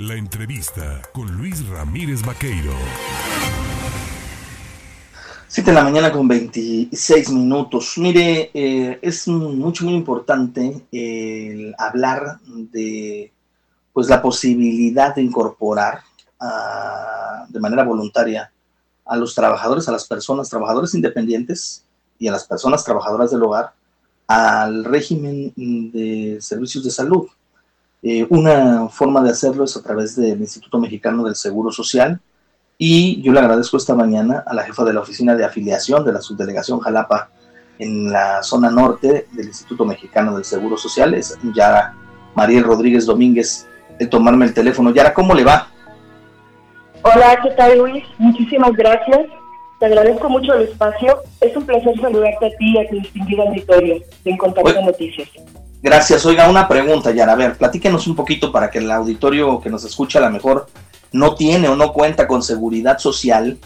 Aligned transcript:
La 0.00 0.14
entrevista 0.14 1.02
con 1.12 1.26
Luis 1.36 1.66
Ramírez 1.66 2.24
Vaqueiro. 2.24 2.72
7 5.48 5.68
de 5.72 5.74
la 5.74 5.82
mañana 5.82 6.12
con 6.12 6.28
26 6.28 7.32
minutos. 7.32 7.98
Mire, 7.98 8.52
eh, 8.54 9.00
es 9.02 9.26
mucho, 9.26 9.84
muy 9.84 9.94
importante 9.94 10.86
el 10.92 11.74
hablar 11.76 12.38
de 12.46 13.32
pues, 13.92 14.08
la 14.08 14.22
posibilidad 14.22 15.16
de 15.16 15.22
incorporar 15.22 16.02
de 17.48 17.58
manera 17.58 17.82
voluntaria 17.82 18.52
a 19.04 19.16
los 19.16 19.34
trabajadores, 19.34 19.88
a 19.88 19.92
las 19.92 20.06
personas, 20.06 20.48
trabajadores 20.48 20.94
independientes 20.94 21.84
y 22.20 22.28
a 22.28 22.32
las 22.32 22.44
personas 22.44 22.84
trabajadoras 22.84 23.32
del 23.32 23.42
hogar 23.42 23.72
al 24.28 24.84
régimen 24.84 25.52
de 25.56 26.38
servicios 26.40 26.84
de 26.84 26.92
salud. 26.92 27.26
Eh, 28.02 28.26
una 28.30 28.88
forma 28.88 29.22
de 29.22 29.30
hacerlo 29.30 29.64
es 29.64 29.76
a 29.76 29.82
través 29.82 30.14
del 30.14 30.40
Instituto 30.40 30.78
Mexicano 30.78 31.24
del 31.24 31.34
Seguro 31.34 31.72
Social 31.72 32.20
y 32.76 33.20
yo 33.22 33.32
le 33.32 33.40
agradezco 33.40 33.76
esta 33.76 33.96
mañana 33.96 34.44
a 34.46 34.54
la 34.54 34.62
jefa 34.62 34.84
de 34.84 34.92
la 34.92 35.00
oficina 35.00 35.34
de 35.34 35.44
afiliación 35.44 36.04
de 36.04 36.12
la 36.12 36.20
subdelegación 36.20 36.78
Jalapa 36.78 37.30
en 37.80 38.10
la 38.12 38.42
zona 38.42 38.70
norte 38.70 39.26
del 39.32 39.46
Instituto 39.46 39.84
Mexicano 39.84 40.34
del 40.34 40.44
Seguro 40.44 40.76
Social, 40.76 41.14
es 41.14 41.36
Yara 41.54 41.94
María 42.34 42.62
Rodríguez 42.62 43.06
Domínguez, 43.06 43.66
de 43.98 44.06
tomarme 44.06 44.46
el 44.46 44.54
teléfono. 44.54 44.92
Yara, 44.92 45.12
¿cómo 45.12 45.34
le 45.34 45.44
va? 45.44 45.68
Hola, 47.02 47.38
¿qué 47.42 47.50
tal 47.50 47.78
Luis? 47.78 48.04
Muchísimas 48.18 48.72
gracias. 48.72 49.26
Te 49.78 49.86
agradezco 49.86 50.28
mucho 50.28 50.54
el 50.54 50.62
espacio. 50.62 51.20
Es 51.40 51.56
un 51.56 51.64
placer 51.64 52.00
saludarte 52.00 52.46
a 52.46 52.50
ti 52.58 52.74
y 52.74 52.78
a 52.78 52.88
tu 52.88 52.96
distinguido 52.96 53.42
auditorio 53.42 54.02
de 54.24 54.38
Contacto 54.38 54.82
Noticias. 54.82 55.28
Gracias. 55.82 56.26
Oiga, 56.26 56.48
una 56.48 56.66
pregunta, 56.66 57.12
Yara. 57.12 57.32
A 57.32 57.36
ver, 57.36 57.56
platíquenos 57.56 58.06
un 58.06 58.16
poquito 58.16 58.50
para 58.50 58.70
que 58.70 58.78
el 58.78 58.90
auditorio 58.90 59.60
que 59.60 59.70
nos 59.70 59.84
escucha 59.84 60.18
a 60.18 60.22
lo 60.22 60.30
mejor 60.30 60.66
no 61.12 61.34
tiene 61.34 61.68
o 61.68 61.76
no 61.76 61.92
cuenta 61.92 62.26
con 62.26 62.42
seguridad 62.42 62.98
social, 62.98 63.58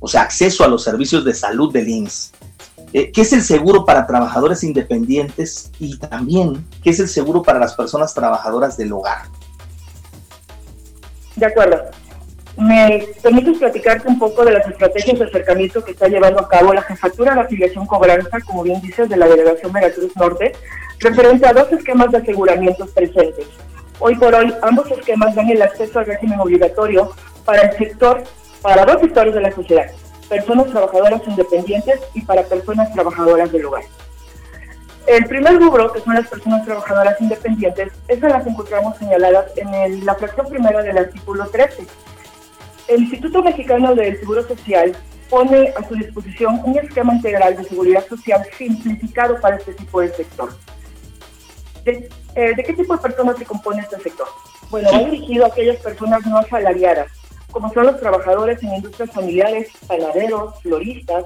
o 0.00 0.08
sea, 0.08 0.22
acceso 0.22 0.64
a 0.64 0.68
los 0.68 0.82
servicios 0.82 1.24
de 1.24 1.34
salud 1.34 1.72
del 1.72 1.88
IMSS. 1.88 2.32
Eh, 2.92 3.12
¿Qué 3.12 3.20
es 3.20 3.32
el 3.32 3.42
seguro 3.42 3.84
para 3.84 4.06
trabajadores 4.06 4.64
independientes 4.64 5.70
y 5.78 5.96
también 5.98 6.66
qué 6.82 6.90
es 6.90 6.98
el 6.98 7.08
seguro 7.08 7.42
para 7.42 7.60
las 7.60 7.74
personas 7.74 8.12
trabajadoras 8.12 8.76
del 8.76 8.92
hogar? 8.92 9.22
De 11.36 11.46
acuerdo. 11.46 11.99
¿Me 12.60 13.08
permites 13.22 13.56
platicarte 13.56 14.06
un 14.06 14.18
poco 14.18 14.44
de 14.44 14.52
las 14.52 14.68
estrategias 14.68 15.18
de 15.18 15.24
acercamiento 15.24 15.82
que 15.82 15.92
está 15.92 16.08
llevando 16.08 16.40
a 16.40 16.48
cabo 16.48 16.74
la 16.74 16.82
Jefatura 16.82 17.34
de 17.34 17.40
Afiliación 17.40 17.86
Cobranza, 17.86 18.38
como 18.44 18.62
bien 18.62 18.82
dices, 18.82 19.08
de 19.08 19.16
la 19.16 19.26
Delegación 19.26 19.72
Veracruz 19.72 20.14
Norte, 20.14 20.52
referente 20.98 21.46
a 21.46 21.54
dos 21.54 21.72
esquemas 21.72 22.10
de 22.10 22.18
aseguramientos 22.18 22.90
presentes? 22.90 23.46
Hoy 23.98 24.14
por 24.16 24.34
hoy, 24.34 24.52
ambos 24.60 24.90
esquemas 24.90 25.34
dan 25.34 25.48
el 25.48 25.62
acceso 25.62 26.00
al 26.00 26.04
régimen 26.04 26.38
obligatorio 26.38 27.10
para 27.46 27.62
el 27.62 27.78
sector, 27.78 28.22
para 28.60 28.84
dos 28.84 29.00
sectores 29.00 29.32
de 29.32 29.40
la 29.40 29.52
sociedad, 29.52 29.90
personas 30.28 30.66
trabajadoras 30.66 31.22
independientes 31.26 31.98
y 32.12 32.20
para 32.20 32.42
personas 32.42 32.92
trabajadoras 32.92 33.50
del 33.52 33.64
hogar. 33.64 33.84
El 35.06 35.24
primer 35.24 35.58
rubro, 35.58 35.90
que 35.94 36.00
son 36.00 36.12
las 36.12 36.28
personas 36.28 36.66
trabajadoras 36.66 37.18
independientes, 37.22 37.90
esas 38.06 38.30
las 38.30 38.46
encontramos 38.46 38.98
señaladas 38.98 39.46
en 39.56 40.04
la 40.04 40.14
fracción 40.14 40.46
primera 40.46 40.82
del 40.82 40.98
artículo 40.98 41.46
13 41.46 41.86
el 42.90 43.02
Instituto 43.02 43.42
Mexicano 43.42 43.94
del 43.94 44.18
Seguro 44.18 44.42
Social 44.46 44.96
pone 45.28 45.72
a 45.76 45.88
su 45.88 45.94
disposición 45.94 46.60
un 46.64 46.76
esquema 46.76 47.14
integral 47.14 47.56
de 47.56 47.64
seguridad 47.64 48.04
social 48.08 48.44
simplificado 48.58 49.40
para 49.40 49.56
este 49.56 49.74
tipo 49.74 50.00
de 50.00 50.08
sector. 50.12 50.52
¿De, 51.84 52.08
eh, 52.34 52.52
qué 52.56 52.72
tipo 52.72 52.96
de 52.96 53.00
personas 53.00 53.38
se 53.38 53.46
compone 53.46 53.80
este 53.80 54.00
sector? 54.00 54.26
Bueno, 54.70 54.90
va 54.92 54.98
dirigido 55.04 55.44
a 55.44 55.48
aquellas 55.48 55.76
personas 55.76 56.26
no 56.26 56.38
asalariadas, 56.38 57.12
como 57.52 57.72
son 57.72 57.86
los 57.86 58.00
trabajadores 58.00 58.60
en 58.64 58.74
industrias 58.74 59.10
familiares, 59.12 59.68
panaderos, 59.86 60.60
floristas, 60.60 61.24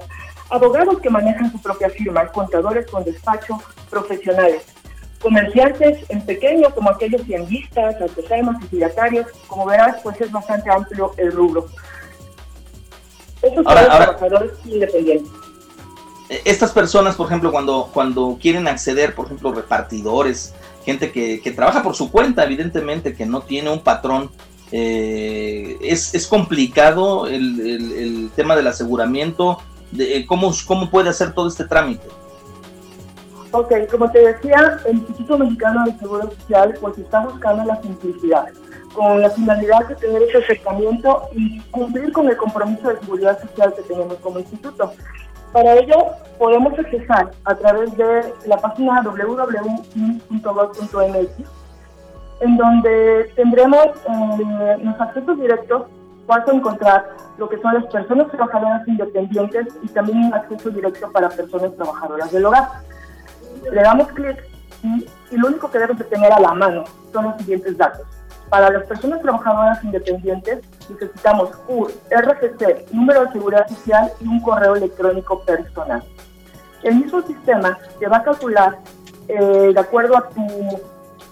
abogados 0.51 0.99
que 0.99 1.09
manejan 1.09 1.51
su 1.51 1.59
propia 1.59 1.89
firma, 1.89 2.27
contadores 2.27 2.85
con 2.85 3.03
despacho, 3.03 3.59
profesionales, 3.89 4.63
comerciantes 5.19 5.99
en 6.09 6.21
pequeño, 6.21 6.69
como 6.73 6.89
aquellos 6.89 7.23
tianguistas, 7.23 8.01
artesanos 8.01 8.55
y 8.63 8.65
piratarios, 8.67 9.27
como 9.47 9.65
verás, 9.65 9.97
pues 10.03 10.19
es 10.21 10.31
bastante 10.31 10.69
amplio 10.69 11.13
el 11.17 11.31
rubro. 11.31 11.67
Estos 13.41 13.63
son 13.63 13.75
los 13.75 13.85
trabajadores 13.85 14.51
independientes. 14.65 15.31
Eh, 16.29 16.41
estas 16.45 16.71
personas, 16.71 17.15
por 17.15 17.27
ejemplo, 17.27 17.51
cuando, 17.51 17.89
cuando 17.93 18.37
quieren 18.41 18.67
acceder, 18.67 19.13
por 19.13 19.25
ejemplo, 19.25 19.53
repartidores, 19.53 20.53
gente 20.83 21.11
que, 21.11 21.51
trabaja 21.55 21.83
por 21.83 21.95
su 21.95 22.11
cuenta, 22.11 22.43
evidentemente, 22.43 23.13
que 23.13 23.25
no 23.25 23.41
tiene 23.41 23.69
un 23.69 23.79
patrón, 23.79 24.31
eh, 24.71 25.77
es, 25.81 26.27
complicado 26.27 27.27
el, 27.27 28.31
tema 28.35 28.55
del 28.55 28.67
aseguramiento, 28.67 29.59
de, 29.91 30.17
eh, 30.17 30.25
¿cómo, 30.25 30.51
¿cómo 30.65 30.89
puede 30.89 31.09
hacer 31.09 31.33
todo 31.33 31.47
este 31.47 31.65
trámite? 31.65 32.05
Ok, 33.57 33.71
como 33.89 34.11
te 34.11 34.19
decía, 34.19 34.79
el 34.83 34.97
Instituto 34.97 35.37
Mexicano 35.37 35.85
de 35.85 35.97
Seguro 35.97 36.29
Social 36.29 36.77
pues 36.81 36.97
está 36.97 37.21
buscando 37.21 37.63
la 37.63 37.81
simplicidad, 37.81 38.47
con 38.93 39.21
la 39.21 39.29
finalidad 39.29 39.87
de 39.87 39.95
tener 39.95 40.23
ese 40.23 40.39
acercamiento 40.39 41.29
y 41.31 41.61
cumplir 41.71 42.11
con 42.11 42.27
el 42.27 42.35
compromiso 42.35 42.89
de 42.89 42.99
seguridad 42.99 43.39
social 43.39 43.73
que 43.73 43.83
tenemos 43.83 44.15
como 44.15 44.39
instituto. 44.39 44.91
Para 45.53 45.75
ello 45.75 45.95
podemos 46.37 46.77
accesar 46.77 47.31
a 47.45 47.55
través 47.55 47.95
de 47.95 48.33
la 48.45 48.57
página 48.57 49.01
www.gov.mx, 49.01 49.95
en 52.41 52.57
donde 52.57 53.31
tendremos 53.37 53.85
eh, 53.85 54.77
los 54.83 54.99
accesos 54.99 55.39
directos, 55.39 55.83
vas 56.27 56.45
a 56.45 56.51
encontrar 56.51 57.05
lo 57.37 57.47
que 57.47 57.57
son 57.61 57.73
las 57.73 57.85
personas 57.85 58.29
trabajadoras 58.31 58.85
independientes 58.85 59.67
y 59.81 59.87
también 59.87 60.25
un 60.25 60.33
acceso 60.33 60.71
directo 60.71 61.09
para 61.13 61.29
personas 61.29 61.73
trabajadoras 61.77 62.33
del 62.33 62.47
hogar 62.47 62.67
le 63.71 63.81
damos 63.81 64.07
clic 64.09 64.43
y, 64.83 65.05
lo 65.35 65.47
único 65.47 65.69
que 65.69 65.79
debes 65.79 65.97
de 65.97 66.03
tener 66.05 66.31
a 66.31 66.39
la 66.39 66.53
mano 66.53 66.85
son 67.11 67.25
los 67.25 67.37
siguientes 67.37 67.77
datos. 67.77 68.07
Para 68.49 68.69
las 68.69 68.85
personas 68.85 69.21
trabajadoras 69.21 69.83
independientes 69.83 70.59
necesitamos 70.89 71.49
CUR, 71.67 71.91
RFC, 72.09 72.91
número 72.91 73.25
de 73.25 73.31
seguridad 73.31 73.67
social 73.67 74.11
y 74.21 74.27
un 74.27 74.39
correo 74.41 74.75
electrónico 74.75 75.41
personal. 75.43 76.03
El 76.83 76.95
mismo 76.95 77.21
sistema 77.23 77.77
te 77.99 78.07
va 78.07 78.17
a 78.17 78.23
calcular, 78.23 78.77
eh, 79.27 79.71
de 79.73 79.79
acuerdo 79.79 80.15
a 80.15 80.29
tu, 80.29 80.45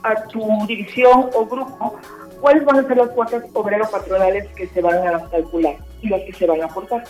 a 0.01 0.15
tu 0.23 0.65
división 0.65 1.29
o 1.35 1.45
grupo, 1.45 1.95
cuáles 2.41 2.65
van 2.65 2.79
a 2.79 2.87
ser 2.87 2.97
las 2.97 3.09
cuotas 3.09 3.43
obrero-patronales 3.53 4.47
que 4.55 4.67
se 4.67 4.81
van 4.81 5.07
a 5.07 5.29
calcular 5.29 5.75
y 6.01 6.09
las 6.09 6.21
que 6.23 6.33
se 6.33 6.47
van 6.47 6.61
a 6.61 6.65
aportar. 6.65 7.03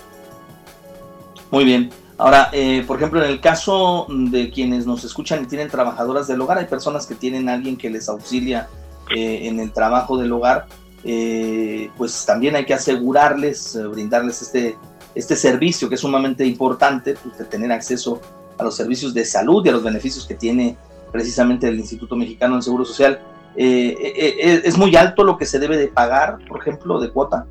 Muy 1.53 1.65
bien. 1.65 1.91
Ahora, 2.17 2.49
eh, 2.51 2.83
por 2.87 2.97
ejemplo, 2.97 3.23
en 3.23 3.29
el 3.29 3.39
caso 3.39 4.07
de 4.09 4.49
quienes 4.49 4.87
nos 4.87 5.03
escuchan 5.03 5.43
y 5.43 5.45
tienen 5.45 5.69
trabajadoras 5.69 6.25
del 6.25 6.41
hogar, 6.41 6.57
hay 6.57 6.65
personas 6.65 7.05
que 7.05 7.13
tienen 7.13 7.47
alguien 7.47 7.77
que 7.77 7.91
les 7.91 8.09
auxilia 8.09 8.69
eh, 9.15 9.41
en 9.43 9.59
el 9.59 9.71
trabajo 9.71 10.17
del 10.17 10.31
hogar, 10.31 10.65
eh, 11.03 11.91
pues 11.95 12.25
también 12.25 12.55
hay 12.55 12.65
que 12.65 12.73
asegurarles, 12.73 13.79
brindarles 13.91 14.41
este, 14.41 14.75
este 15.13 15.35
servicio 15.35 15.89
que 15.89 15.93
es 15.93 16.01
sumamente 16.01 16.43
importante, 16.43 17.13
pues, 17.23 17.37
de 17.37 17.45
tener 17.45 17.71
acceso 17.71 18.19
a 18.57 18.63
los 18.63 18.75
servicios 18.75 19.13
de 19.13 19.23
salud 19.23 19.63
y 19.63 19.69
a 19.69 19.73
los 19.73 19.83
beneficios 19.83 20.25
que 20.25 20.33
tiene 20.33 20.75
precisamente 21.11 21.67
el 21.67 21.77
Instituto 21.77 22.15
Mexicano 22.15 22.55
del 22.55 22.63
Seguro 22.63 22.83
Social. 22.83 23.19
¿Es 23.55 24.75
muy 24.75 24.95
alto 24.95 25.23
lo 25.23 25.37
que 25.37 25.45
se 25.45 25.59
debe 25.59 25.77
de 25.77 25.87
pagar, 25.87 26.39
por 26.47 26.59
ejemplo, 26.59 26.99
de 26.99 27.11
cuota? 27.11 27.45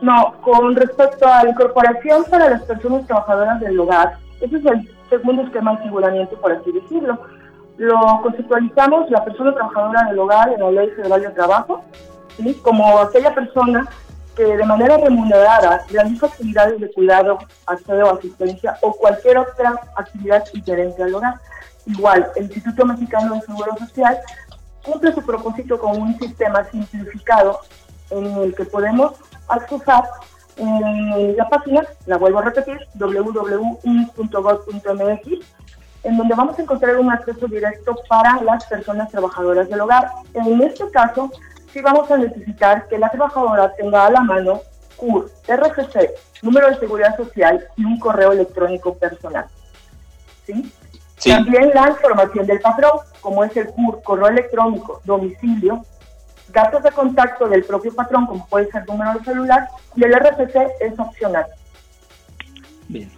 No, 0.00 0.34
con 0.42 0.76
respecto 0.76 1.26
a 1.26 1.44
la 1.44 1.50
incorporación 1.50 2.24
para 2.30 2.50
las 2.50 2.62
personas 2.62 3.06
trabajadoras 3.06 3.60
del 3.60 3.78
hogar, 3.78 4.18
ese 4.40 4.56
es 4.56 4.66
el 4.66 4.88
segundo 5.10 5.42
esquema 5.42 5.72
de 5.72 5.80
aseguramiento, 5.80 6.36
por 6.40 6.52
así 6.52 6.70
decirlo. 6.70 7.18
Lo 7.78 8.20
conceptualizamos 8.22 9.10
la 9.10 9.24
persona 9.24 9.54
trabajadora 9.54 10.04
del 10.04 10.18
hogar 10.18 10.52
en 10.52 10.60
la 10.60 10.70
Ley 10.70 10.90
Federal 10.90 11.22
de 11.22 11.30
Trabajo, 11.30 11.82
¿sí? 12.36 12.54
como 12.62 12.98
aquella 12.98 13.34
persona 13.34 13.88
que 14.36 14.44
de 14.44 14.64
manera 14.64 14.96
remunerada 14.96 15.84
realiza 15.90 16.26
actividades 16.26 16.80
de 16.80 16.92
cuidado, 16.92 17.38
aseo, 17.66 18.10
asistencia 18.10 18.76
o 18.82 18.92
cualquier 18.92 19.38
otra 19.38 19.80
actividad 19.96 20.44
inherente 20.54 21.02
al 21.02 21.14
hogar. 21.14 21.34
Igual, 21.86 22.28
el 22.36 22.44
Instituto 22.44 22.84
Mexicano 22.86 23.34
de 23.34 23.40
Seguro 23.40 23.76
Social 23.78 24.16
cumple 24.84 25.12
su 25.12 25.22
propósito 25.22 25.78
con 25.78 26.00
un 26.00 26.18
sistema 26.18 26.64
simplificado 26.64 27.58
en 28.10 28.26
el 28.26 28.54
que 28.54 28.64
podemos 28.64 29.14
accesar 29.48 30.04
en 30.56 31.36
la 31.36 31.48
página, 31.48 31.86
la 32.06 32.16
vuelvo 32.16 32.40
a 32.40 32.42
repetir, 32.42 32.78
www.gov.mx, 32.94 33.86
en 36.04 36.16
donde 36.16 36.34
vamos 36.34 36.58
a 36.58 36.62
encontrar 36.62 36.96
un 36.96 37.10
acceso 37.12 37.46
directo 37.46 37.96
para 38.08 38.40
las 38.42 38.64
personas 38.66 39.10
trabajadoras 39.10 39.68
del 39.68 39.80
hogar. 39.80 40.10
En 40.34 40.60
este 40.62 40.90
caso, 40.90 41.30
sí 41.72 41.80
vamos 41.80 42.10
a 42.10 42.16
necesitar 42.16 42.88
que 42.88 42.98
la 42.98 43.10
trabajadora 43.10 43.72
tenga 43.74 44.06
a 44.06 44.10
la 44.10 44.20
mano 44.20 44.60
CUR, 44.96 45.30
RFC, 45.46 46.10
número 46.42 46.68
de 46.68 46.78
seguridad 46.78 47.16
social 47.16 47.64
y 47.76 47.84
un 47.84 47.98
correo 47.98 48.32
electrónico 48.32 48.94
personal. 48.94 49.46
¿Sí? 50.44 50.72
También 51.24 51.70
la 51.74 51.90
información 51.90 52.46
del 52.46 52.60
patrón, 52.60 52.92
como 53.20 53.44
es 53.44 53.56
el 53.56 53.68
CUR, 53.68 54.02
correo 54.02 54.28
electrónico, 54.28 55.00
domicilio, 55.04 55.84
datos 56.52 56.82
de 56.82 56.90
contacto 56.90 57.48
del 57.48 57.64
propio 57.64 57.94
patrón, 57.94 58.26
como 58.26 58.46
puede 58.46 58.70
ser 58.70 58.86
número 58.86 59.18
de 59.18 59.24
celular, 59.24 59.68
y 59.94 60.04
el 60.04 60.12
RFC 60.12 60.56
es 60.80 60.98
opcional. 60.98 61.46
Bien. 62.88 63.10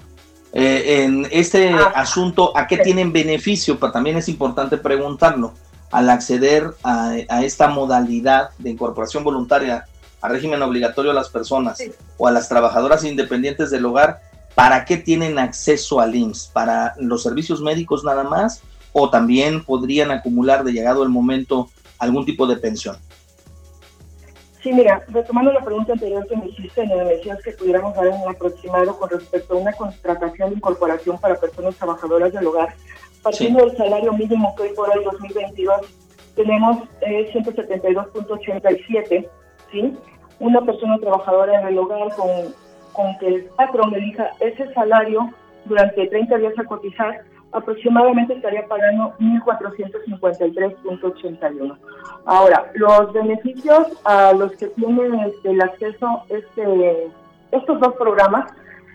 Eh, 0.52 1.04
en 1.04 1.28
este 1.30 1.70
ah, 1.70 1.92
asunto, 1.94 2.56
¿a 2.56 2.66
qué 2.66 2.78
tienen 2.78 3.12
beneficio? 3.12 3.78
Pero 3.78 3.92
también 3.92 4.16
es 4.16 4.28
importante 4.28 4.76
preguntarlo. 4.76 5.54
Al 5.92 6.08
acceder 6.08 6.70
a, 6.84 7.16
esta 7.42 7.68
modalidad 7.68 8.50
de 8.58 8.70
incorporación 8.70 9.24
voluntaria 9.24 9.86
al 10.20 10.30
régimen 10.32 10.62
obligatorio 10.62 11.10
a 11.10 11.14
las 11.14 11.30
personas 11.30 11.82
o 12.16 12.28
a 12.28 12.30
las 12.30 12.48
trabajadoras 12.48 13.02
independientes 13.04 13.70
del 13.70 13.86
hogar, 13.86 14.20
¿para 14.54 14.84
qué 14.84 14.98
tienen 14.98 15.38
acceso 15.38 16.00
al 16.00 16.14
IMSS? 16.14 16.50
¿Para 16.52 16.94
los 16.98 17.22
servicios 17.24 17.60
médicos 17.60 18.04
nada 18.04 18.22
más? 18.22 18.62
¿O 18.92 19.10
también 19.10 19.64
podrían 19.64 20.12
acumular 20.12 20.62
de 20.62 20.72
llegado 20.72 21.02
el 21.02 21.08
momento 21.08 21.70
algún 21.98 22.24
tipo 22.24 22.46
de 22.46 22.56
pensión? 22.56 22.96
Sí, 24.62 24.72
mira, 24.74 25.02
retomando 25.08 25.52
la 25.52 25.64
pregunta 25.64 25.94
anterior 25.94 26.26
que 26.26 26.36
me 26.36 26.48
hiciste, 26.48 26.86
me 26.86 26.96
decías 26.96 27.42
que 27.42 27.52
pudiéramos 27.52 27.94
dar 27.94 28.08
un 28.08 28.28
aproximado 28.28 28.98
con 28.98 29.08
respecto 29.08 29.54
a 29.54 29.56
una 29.56 29.72
contratación 29.72 30.50
de 30.50 30.56
incorporación 30.56 31.18
para 31.18 31.36
personas 31.36 31.76
trabajadoras 31.76 32.30
del 32.32 32.46
hogar. 32.46 32.74
Partiendo 33.22 33.64
del 33.64 33.74
salario 33.76 34.12
mínimo 34.12 34.54
que 34.54 34.64
hoy 34.64 34.74
por 34.74 34.90
hoy, 34.90 35.02
2022, 35.04 35.80
tenemos 36.36 36.76
eh, 37.00 37.30
172.87, 37.32 39.28
¿sí? 39.72 39.96
Una 40.38 40.60
persona 40.60 40.98
trabajadora 40.98 41.64
del 41.64 41.78
hogar 41.78 42.14
con, 42.14 42.28
con 42.92 43.18
que 43.18 43.28
el 43.28 43.44
patrón 43.56 43.94
elija 43.94 44.30
ese 44.40 44.70
salario 44.74 45.32
durante 45.64 46.06
30 46.06 46.36
días 46.36 46.58
a 46.58 46.64
cotizar, 46.64 47.22
aproximadamente 47.52 48.34
estaría 48.34 48.66
pagando 48.66 49.14
1.453.81. 49.18 51.78
Ahora, 52.24 52.70
los 52.74 53.12
beneficios 53.12 53.88
a 54.04 54.32
los 54.32 54.52
que 54.52 54.68
tienen 54.68 55.18
este, 55.20 55.50
el 55.50 55.60
acceso 55.60 56.22
este, 56.28 57.10
estos 57.50 57.80
dos 57.80 57.94
programas 57.96 58.52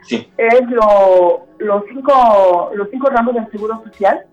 es 0.10 0.70
lo, 0.70 1.46
los, 1.58 1.84
cinco, 1.90 2.72
los 2.76 2.90
cinco 2.90 3.10
ramos 3.10 3.36
del 3.36 3.50
seguro 3.50 3.84
social, 3.84 4.26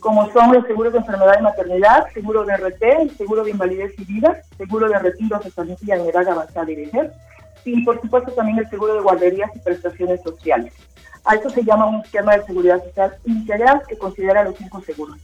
como 0.00 0.28
son 0.32 0.54
los 0.54 0.66
seguros 0.66 0.92
de 0.92 0.98
enfermedad 0.98 1.36
y 1.38 1.42
maternidad, 1.42 2.08
seguro 2.12 2.44
de 2.44 2.56
RT, 2.56 3.16
seguro 3.16 3.44
de 3.44 3.50
invalidez 3.50 3.92
y 3.98 4.04
vida, 4.04 4.40
seguro 4.56 4.88
de 4.88 4.98
retiro, 4.98 5.40
cesantía 5.42 5.96
en 5.96 6.06
edad 6.06 6.28
avanzada 6.28 6.70
y 6.70 6.76
vejez, 6.76 7.12
y 7.64 7.84
por 7.84 8.00
supuesto 8.00 8.32
también 8.32 8.58
el 8.58 8.68
seguro 8.68 8.94
de 8.94 9.00
guarderías 9.00 9.54
y 9.54 9.60
prestaciones 9.60 10.20
sociales. 10.22 10.72
A 11.24 11.34
eso 11.36 11.50
se 11.50 11.62
llama 11.62 11.86
un 11.86 12.00
esquema 12.00 12.36
de 12.36 12.44
seguridad 12.44 12.82
social 12.84 13.16
integral 13.24 13.82
que 13.88 13.96
considera 13.96 14.44
los 14.44 14.56
cinco 14.56 14.82
seguros. 14.84 15.18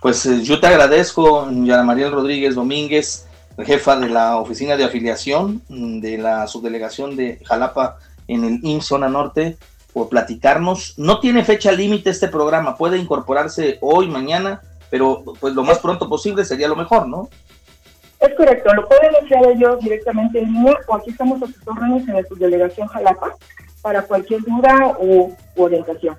Pues 0.00 0.24
eh, 0.24 0.42
yo 0.42 0.58
te 0.58 0.66
agradezco, 0.66 1.48
Yana 1.50 1.82
María 1.82 2.08
Rodríguez 2.08 2.54
Domínguez, 2.54 3.26
jefa 3.58 3.96
de 3.96 4.08
la 4.08 4.36
oficina 4.36 4.76
de 4.76 4.84
afiliación 4.84 5.62
de 5.68 6.16
la 6.16 6.46
subdelegación 6.46 7.16
de 7.16 7.40
Jalapa 7.44 7.98
en 8.26 8.44
el 8.44 8.60
IMSS 8.62 8.86
Zona 8.86 9.08
Norte, 9.08 9.58
por 9.92 10.08
platicarnos. 10.08 10.94
No 10.98 11.20
tiene 11.20 11.44
fecha 11.44 11.72
límite 11.72 12.10
este 12.10 12.28
programa, 12.28 12.76
puede 12.76 12.96
incorporarse 12.96 13.78
hoy, 13.80 14.08
mañana, 14.08 14.62
pero 14.88 15.22
pues 15.38 15.54
lo 15.54 15.62
más 15.62 15.78
pronto 15.78 16.08
posible 16.08 16.44
sería 16.44 16.68
lo 16.68 16.76
mejor, 16.76 17.06
¿no? 17.08 17.28
Es 18.20 18.34
correcto, 18.34 18.72
lo 18.74 18.86
pueden 18.86 19.16
hacer 19.16 19.56
ellos 19.56 19.80
directamente 19.80 20.40
en 20.40 20.52
línea 20.52 20.74
o 20.86 20.94
aquí 20.94 21.10
estamos 21.10 21.42
a 21.42 21.46
sus 21.46 21.66
órdenes 21.66 22.06
en 22.06 22.14
la 22.16 22.22
subdelegación 22.24 22.86
Jalapa 22.88 23.34
para 23.82 24.02
cualquier 24.02 24.42
duda 24.42 24.96
o, 24.98 25.32
orientación. 25.56 26.16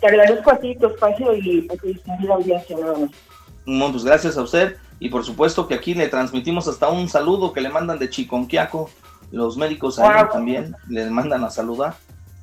Te 0.00 0.08
agradezco 0.08 0.50
a 0.50 0.58
ti 0.58 0.76
tu 0.76 0.86
espacio 0.86 1.34
y 1.34 1.68
a 1.72 1.76
tu 1.76 1.86
distinguida 1.86 2.34
audiencia 2.34 2.76
nuevamente. 2.76 3.16
pues 3.64 4.04
gracias 4.04 4.36
a 4.36 4.42
usted 4.42 4.76
y 4.98 5.08
por 5.08 5.24
supuesto 5.24 5.66
que 5.66 5.74
aquí 5.74 5.94
le 5.94 6.08
transmitimos 6.08 6.68
hasta 6.68 6.88
un 6.88 7.08
saludo 7.08 7.52
que 7.52 7.60
le 7.60 7.68
mandan 7.68 7.98
de 7.98 8.10
Chiconquiaco, 8.10 8.90
los 9.30 9.56
médicos 9.56 9.98
ahí 9.98 10.26
también 10.32 10.76
le 10.88 11.08
mandan 11.10 11.44
a 11.44 11.50
saludar 11.50 11.94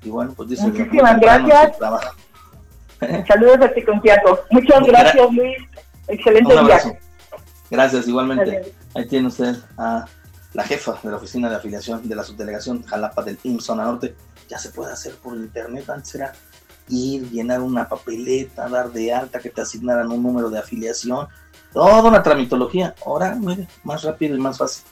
y 0.04 0.10
bueno, 0.10 0.34
pues 0.36 0.50
dice 0.50 0.68
Muchísimas 0.68 1.20
gracias. 1.20 1.78
Saludos 3.28 3.62
a 3.62 3.74
Chiconquiaco. 3.74 4.40
Muchas 4.50 4.84
gracias 4.86 5.34
Luis, 5.34 5.58
excelente 6.08 6.54
día. 6.54 7.00
Gracias 7.70 8.08
igualmente. 8.08 8.74
Ahí 8.94 9.08
tiene 9.08 9.28
usted 9.28 9.56
a 9.78 10.06
la 10.54 10.64
jefa 10.64 10.98
de 11.02 11.10
la 11.10 11.18
oficina 11.18 11.50
de 11.50 11.56
afiliación 11.56 12.08
de 12.08 12.16
la 12.16 12.24
subdelegación 12.24 12.84
Jalapa 12.84 13.24
del 13.24 13.40
IMSS 13.44 13.66
Zona 13.66 13.86
Norte 13.86 14.14
ya 14.50 14.58
se 14.58 14.70
puede 14.70 14.92
hacer 14.92 15.16
por 15.16 15.36
internet. 15.36 15.90
Antes 15.90 16.16
era 16.16 16.34
ir, 16.90 17.30
llenar 17.30 17.62
una 17.62 17.88
papeleta, 17.88 18.68
dar 18.68 18.92
de 18.92 19.14
alta, 19.14 19.40
que 19.40 19.50
te 19.50 19.62
asignaran 19.62 20.12
un 20.12 20.24
número 20.24 20.50
de 20.50 20.60
afiliación, 20.60 21.28
toda 21.72 22.02
una 22.02 22.24
tramitología. 22.24 22.96
Ahora, 23.06 23.36
mire, 23.36 23.68
más 23.84 24.04
rápido 24.04 24.36
y 24.36 24.40
más 24.40 24.58
fácil. 24.58 24.82